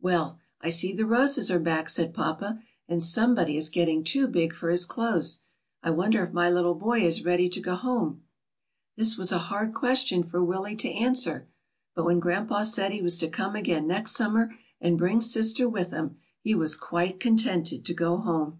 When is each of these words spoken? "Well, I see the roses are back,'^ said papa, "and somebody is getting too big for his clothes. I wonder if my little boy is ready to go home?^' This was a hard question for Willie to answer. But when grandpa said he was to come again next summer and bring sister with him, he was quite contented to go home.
"Well, 0.00 0.40
I 0.60 0.70
see 0.70 0.92
the 0.92 1.06
roses 1.06 1.48
are 1.48 1.60
back,'^ 1.60 1.88
said 1.88 2.12
papa, 2.12 2.60
"and 2.88 3.00
somebody 3.00 3.56
is 3.56 3.68
getting 3.68 4.02
too 4.02 4.26
big 4.26 4.52
for 4.52 4.68
his 4.68 4.84
clothes. 4.84 5.42
I 5.80 5.90
wonder 5.92 6.24
if 6.24 6.32
my 6.32 6.50
little 6.50 6.74
boy 6.74 7.02
is 7.02 7.24
ready 7.24 7.48
to 7.50 7.60
go 7.60 7.76
home?^' 7.76 8.18
This 8.96 9.16
was 9.16 9.30
a 9.30 9.38
hard 9.46 9.74
question 9.74 10.24
for 10.24 10.42
Willie 10.42 10.74
to 10.74 10.90
answer. 10.90 11.46
But 11.94 12.04
when 12.04 12.18
grandpa 12.18 12.62
said 12.62 12.90
he 12.90 13.00
was 13.00 13.16
to 13.18 13.28
come 13.28 13.54
again 13.54 13.86
next 13.86 14.16
summer 14.16 14.56
and 14.80 14.98
bring 14.98 15.20
sister 15.20 15.68
with 15.68 15.92
him, 15.92 16.16
he 16.40 16.56
was 16.56 16.76
quite 16.76 17.20
contented 17.20 17.84
to 17.84 17.94
go 17.94 18.16
home. 18.16 18.58